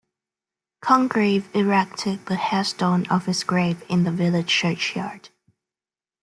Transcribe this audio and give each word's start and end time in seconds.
Congreve 0.81 1.47
erected 1.53 2.25
the 2.25 2.33
headstone 2.35 3.05
on 3.11 3.21
his 3.21 3.43
grave 3.43 3.83
in 3.87 4.03
the 4.03 4.09
village 4.09 4.47
churchyard. 4.47 5.29